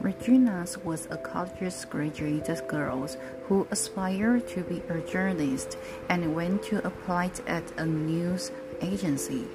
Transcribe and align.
Regina 0.00 0.66
was 0.82 1.06
a 1.10 1.16
college 1.16 1.88
graduate 1.88 2.66
girl 2.66 3.06
who 3.46 3.68
aspired 3.70 4.48
to 4.48 4.62
be 4.62 4.82
a 4.88 5.00
journalist 5.00 5.78
and 6.08 6.34
went 6.34 6.64
to 6.64 6.84
apply 6.84 7.30
at 7.46 7.62
a 7.78 7.86
news 7.86 8.50
agency. 8.80 9.46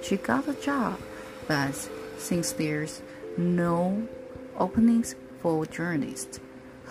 She 0.00 0.16
got 0.16 0.46
a 0.46 0.54
job, 0.54 1.00
but 1.48 1.88
since 2.18 2.52
there's 2.52 3.02
no 3.36 4.06
openings 4.56 5.16
for 5.40 5.66
journalists, 5.66 6.38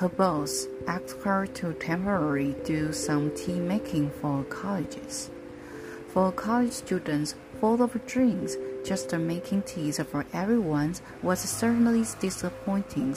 her 0.01 0.09
boss 0.09 0.65
asked 0.87 1.21
her 1.21 1.45
to 1.45 1.73
temporarily 1.73 2.55
do 2.65 2.91
some 2.91 3.29
tea 3.35 3.59
making 3.59 4.09
for 4.09 4.43
colleges. 4.45 5.29
For 6.07 6.31
college 6.31 6.71
students 6.71 7.35
full 7.59 7.83
of 7.83 8.03
dreams, 8.07 8.57
just 8.83 9.13
making 9.13 9.61
teas 9.61 9.99
for 9.99 10.25
everyone 10.33 10.95
was 11.21 11.39
certainly 11.41 12.03
disappointing. 12.19 13.15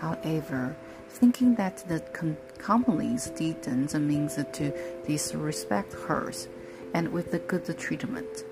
However, 0.00 0.74
thinking 1.08 1.54
that 1.54 1.86
the 1.86 2.00
com 2.00 2.36
companies 2.58 3.30
didn't 3.30 3.94
mean 3.94 4.26
to 4.26 4.74
disrespect 5.06 5.92
hers, 5.92 6.48
and 6.94 7.12
with 7.12 7.30
the 7.30 7.38
good 7.38 7.78
treatment, 7.78 8.44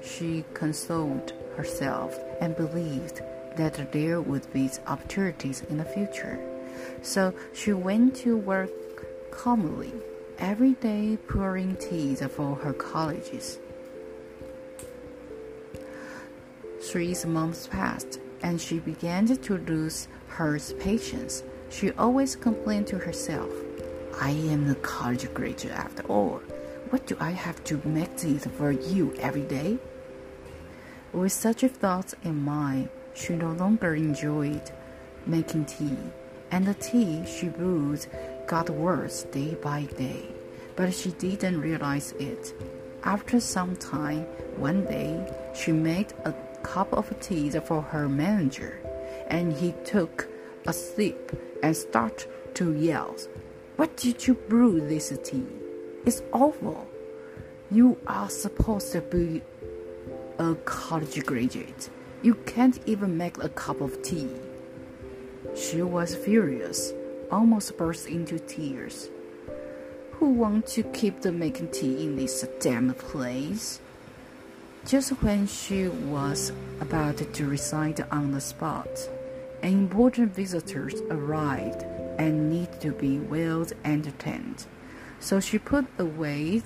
she 0.00 0.44
consoled 0.54 1.32
herself 1.56 2.16
and 2.40 2.54
believed 2.54 3.22
that 3.56 3.90
there 3.90 4.20
would 4.20 4.46
be 4.52 4.70
opportunities 4.86 5.62
in 5.62 5.78
the 5.78 5.84
future. 5.84 6.38
So 7.02 7.34
she 7.52 7.72
went 7.72 8.16
to 8.16 8.36
work 8.36 8.70
calmly, 9.30 9.92
every 10.38 10.72
day 10.72 11.18
pouring 11.28 11.76
teas 11.76 12.22
for 12.26 12.56
her 12.56 12.72
colleges. 12.72 13.58
Three 16.82 17.14
months 17.26 17.66
passed, 17.66 18.20
and 18.42 18.60
she 18.60 18.78
began 18.78 19.26
to 19.26 19.58
lose 19.58 20.08
her 20.28 20.58
patience. 20.78 21.42
She 21.70 21.90
always 21.92 22.36
complained 22.36 22.86
to 22.88 22.98
herself, 22.98 23.50
I 24.20 24.30
am 24.30 24.70
a 24.70 24.74
college 24.76 25.32
graduate 25.34 25.74
after 25.74 26.04
all. 26.04 26.40
What 26.90 27.06
do 27.06 27.16
I 27.18 27.30
have 27.30 27.64
to 27.64 27.80
make 27.84 28.16
this 28.16 28.46
for 28.46 28.70
you 28.70 29.12
every 29.18 29.42
day? 29.42 29.78
With 31.12 31.32
such 31.32 31.62
thoughts 31.62 32.14
in 32.22 32.44
mind, 32.44 32.90
she 33.14 33.34
no 33.34 33.52
longer 33.52 33.94
enjoyed 33.94 34.70
making 35.26 35.64
tea, 35.64 35.96
and 36.50 36.66
the 36.66 36.74
tea 36.74 37.24
she 37.26 37.48
brewed 37.48 38.06
got 38.46 38.70
worse 38.70 39.24
day 39.24 39.54
by 39.54 39.84
day. 39.96 40.24
But 40.76 40.92
she 40.92 41.12
didn't 41.12 41.60
realize 41.60 42.12
it. 42.12 42.54
After 43.04 43.38
some 43.40 43.76
time, 43.76 44.26
one 44.56 44.84
day, 44.84 45.32
she 45.54 45.72
made 45.72 46.12
a 46.24 46.34
cup 46.62 46.92
of 46.92 47.08
tea 47.20 47.50
for 47.50 47.82
her 47.82 48.08
manager, 48.08 48.80
and 49.28 49.52
he 49.52 49.74
took 49.84 50.28
a 50.66 50.72
sip 50.72 51.38
and 51.62 51.76
started 51.76 52.28
to 52.54 52.72
yell, 52.74 53.16
What 53.76 53.96
did 53.96 54.26
you 54.26 54.34
brew 54.34 54.80
this 54.80 55.16
tea? 55.22 55.46
It's 56.06 56.22
awful. 56.32 56.86
You 57.70 57.98
are 58.06 58.30
supposed 58.30 58.92
to 58.92 59.00
be 59.00 59.42
a 60.38 60.54
college 60.64 61.24
graduate. 61.24 61.90
You 62.22 62.34
can't 62.46 62.78
even 62.86 63.16
make 63.16 63.42
a 63.42 63.48
cup 63.48 63.80
of 63.80 64.02
tea. 64.02 64.28
She 65.54 65.82
was 65.82 66.14
furious, 66.14 66.92
almost 67.30 67.76
burst 67.76 68.08
into 68.08 68.38
tears. 68.38 69.10
Who 70.12 70.30
wants 70.30 70.74
to 70.74 70.82
keep 70.82 71.20
the 71.20 71.32
making 71.32 71.68
tea 71.68 72.06
in 72.06 72.16
this 72.16 72.46
damn 72.60 72.94
place? 72.94 73.80
Just 74.86 75.10
when 75.22 75.46
she 75.46 75.88
was 75.88 76.52
about 76.80 77.18
to 77.18 77.46
resign 77.46 77.96
on 78.10 78.32
the 78.32 78.40
spot, 78.40 78.88
an 79.62 79.72
important 79.72 80.34
visitors 80.34 81.00
arrived 81.10 81.82
and 82.18 82.50
needed 82.50 82.80
to 82.80 82.92
be 82.92 83.18
well 83.18 83.66
entertained. 83.84 84.66
So 85.20 85.40
she 85.40 85.58
put 85.58 85.86
away 85.98 86.62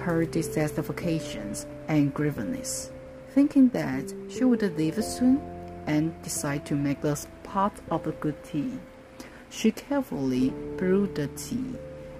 her 0.00 0.24
dissatisfactions 0.24 1.66
and 1.88 2.12
grievances, 2.12 2.90
thinking 3.30 3.68
that 3.70 4.12
she 4.28 4.44
would 4.44 4.62
leave 4.76 5.02
soon 5.04 5.40
and 5.86 6.14
decide 6.22 6.66
to 6.66 6.74
make 6.74 7.00
the 7.00 7.14
pot 7.54 7.80
of 7.88 8.04
a 8.04 8.10
good 8.10 8.42
tea. 8.42 8.72
She 9.48 9.70
carefully 9.70 10.52
brewed 10.76 11.14
the 11.14 11.28
tea, 11.28 11.76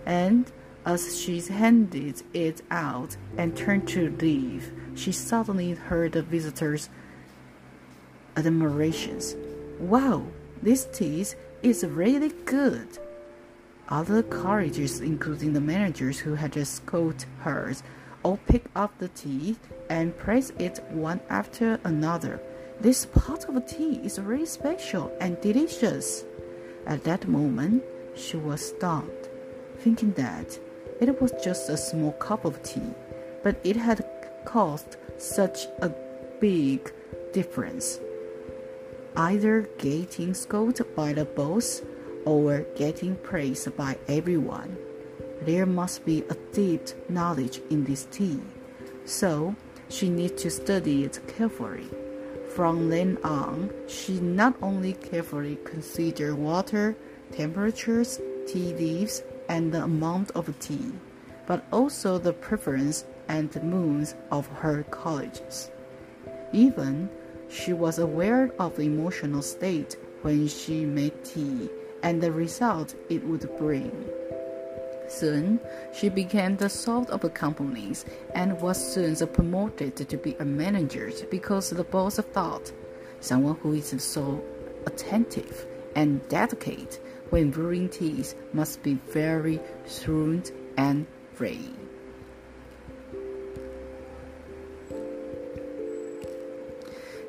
and 0.07 0.47
as 0.87 1.19
she 1.21 1.41
handed 1.41 2.23
it 2.33 2.63
out 2.71 3.17
and 3.37 3.57
turned 3.57 3.89
to 3.89 4.11
leave, 4.21 4.71
she 4.95 5.11
suddenly 5.11 5.73
heard 5.73 6.13
the 6.13 6.23
visitors' 6.23 6.89
admirations. 8.37 9.35
Wow, 9.81 10.23
this 10.63 10.85
tea 10.85 11.27
is 11.65 11.85
really 11.85 12.33
good. 12.45 12.87
Other 13.89 14.23
colleges, 14.23 15.01
including 15.01 15.53
the 15.53 15.61
managers 15.61 16.21
who 16.21 16.37
had 16.37 16.53
just 16.53 16.75
scolded 16.77 17.25
hers, 17.41 17.83
all 18.23 18.39
picked 18.47 18.71
up 18.77 18.97
the 18.99 19.09
tea 19.09 19.57
and 19.91 20.17
praised 20.17 20.61
it 20.61 20.81
one 20.91 21.21
after 21.29 21.81
another. 21.83 22.41
This 22.81 23.07
pot 23.07 23.49
of 23.49 23.67
tea 23.67 24.01
is 24.05 24.19
really 24.19 24.47
special 24.47 25.11
and 25.21 25.41
delicious. 25.41 26.25
At 26.87 27.05
that 27.05 27.29
moment, 27.29 27.83
she 28.15 28.37
was 28.37 28.69
stunned, 28.69 29.29
thinking 29.79 30.13
that 30.13 30.59
it 31.01 31.21
was 31.21 31.33
just 31.43 31.71
a 31.71 31.77
small 31.77 32.13
cup 32.13 32.45
of 32.45 32.63
tea, 32.63 32.93
but 33.43 33.61
it 33.65 33.77
had 33.77 34.05
caused 34.45 34.97
such 35.19 35.67
a 35.81 35.91
big 36.41 36.93
difference. 37.33 38.01
Either 39.17 39.69
getting 39.79 40.35
scolded 40.35 40.95
by 40.95 41.13
the 41.13 41.25
boss 41.25 41.81
or 42.25 42.67
getting 42.77 43.17
praised 43.17 43.77
by 43.77 43.97
everyone. 44.09 44.77
There 45.43 45.67
must 45.67 46.05
be 46.05 46.25
a 46.29 46.35
deep 46.53 46.89
knowledge 47.09 47.61
in 47.71 47.85
this 47.85 48.07
tea, 48.11 48.41
so 49.05 49.55
she 49.89 50.09
needs 50.09 50.43
to 50.43 50.51
study 50.51 51.05
it 51.05 51.21
carefully. 51.29 51.89
From 52.55 52.89
then 52.89 53.19
on, 53.25 53.71
she 53.89 54.21
not 54.21 54.55
only 54.63 54.93
carefully 54.93 55.59
considered 55.65 56.37
water, 56.37 56.95
temperatures, 57.33 58.21
tea 58.47 58.73
leaves, 58.75 59.25
and 59.49 59.73
the 59.73 59.83
amount 59.83 60.31
of 60.37 60.57
tea, 60.61 60.93
but 61.47 61.65
also 61.73 62.17
the 62.17 62.33
preference 62.33 63.07
and 63.27 63.53
moods 63.65 64.15
of 64.31 64.47
her 64.47 64.85
colleges. 64.85 65.73
Even 66.53 67.11
she 67.49 67.73
was 67.73 67.99
aware 67.99 68.53
of 68.61 68.77
the 68.77 68.83
emotional 68.83 69.43
state 69.43 69.97
when 70.23 70.47
she 70.47 70.85
made 70.85 71.25
tea 71.25 71.69
and 72.05 72.23
the 72.23 72.31
result 72.31 72.95
it 73.11 73.27
would 73.27 73.51
bring. 73.59 73.91
Soon, 75.25 75.59
she 75.95 76.11
became 76.11 76.55
the 76.55 76.69
salt 76.69 77.09
of 77.09 77.23
the 77.23 77.31
companies 77.31 78.05
and 78.35 78.61
was 78.61 78.77
soon 78.77 79.17
promoted 79.29 79.97
to 79.97 80.17
be 80.19 80.37
a 80.39 80.45
manager 80.45 81.11
because 81.31 81.71
the 81.71 81.83
boss 81.83 82.17
thought 82.17 82.71
someone 83.21 83.57
who 83.63 83.73
is 83.73 84.05
so 84.05 84.45
attentive 84.85 85.67
and 85.97 86.21
dedicated 86.29 86.99
when 87.31 87.51
brewing 87.51 87.89
teas 87.89 88.35
must 88.53 88.83
be 88.83 88.99
very 89.15 89.59
shrewd 89.89 90.51
and 90.77 91.07
free. 91.33 91.71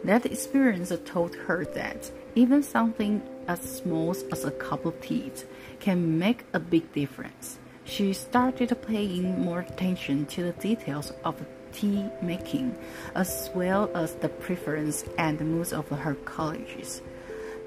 That 0.04 0.26
experience 0.26 0.92
told 1.06 1.34
her 1.48 1.64
that 1.64 2.12
even 2.36 2.62
something 2.62 3.24
as 3.48 3.62
small 3.62 4.12
as 4.34 4.44
a 4.44 4.52
cup 4.52 4.86
of 4.86 5.00
tea 5.00 5.32
can 5.80 6.20
make 6.20 6.44
a 6.52 6.60
big 6.60 6.92
difference. 6.92 7.58
She 7.86 8.14
started 8.14 8.76
paying 8.88 9.40
more 9.40 9.60
attention 9.60 10.26
to 10.28 10.44
the 10.44 10.54
details 10.54 11.14
of 11.24 11.36
tea 11.72 12.06
making, 12.20 12.76
as 13.14 13.52
well 13.54 13.92
as 13.94 14.16
the 14.16 14.30
preference 14.30 15.06
and 15.20 15.40
moods 15.40 15.72
of 15.72 15.88
her 15.90 16.16
colleagues. 16.26 17.02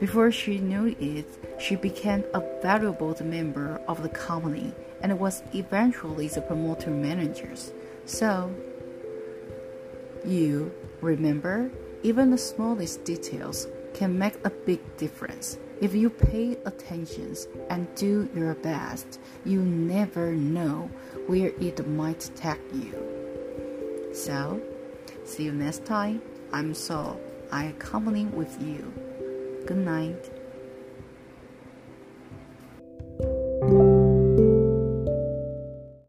Before 0.01 0.33
she 0.33 0.59
knew 0.59 0.97
it, 0.99 1.27
she 1.61 1.77
became 1.77 2.25
a 2.35 2.43
valuable 2.61 3.17
member 3.23 3.81
of 3.87 4.03
the 4.03 4.09
company 4.09 4.73
and 5.03 5.19
was 5.19 5.43
eventually 5.55 6.27
the 6.29 6.43
promoter 6.43 6.91
manager. 6.91 7.53
So, 8.05 8.53
you 10.25 10.73
remember 11.01 11.71
even 12.03 12.31
the 12.31 12.39
smallest 12.39 13.05
details 13.05 13.69
can 13.95 14.19
make 14.19 14.35
a 14.45 14.51
big 14.51 14.81
difference. 14.97 15.59
If 15.81 15.95
you 15.95 16.11
pay 16.11 16.57
attention 16.65 17.37
and 17.71 17.87
do 17.95 18.29
your 18.35 18.55
best, 18.55 19.21
you 19.45 19.63
never 19.63 20.33
know 20.33 20.91
where 21.29 21.53
it 21.61 21.87
might 21.87 22.29
take 22.35 22.59
you. 22.75 24.11
So, 24.13 24.61
see 25.25 25.45
you 25.45 25.53
next 25.53 25.85
time. 25.85 26.21
I'm 26.53 26.75
Saul. 26.75 27.21
I 27.53 27.67
accompany 27.67 28.25
with 28.25 28.61
you. 28.61 28.93
Good 29.67 29.77
night. 29.77 30.38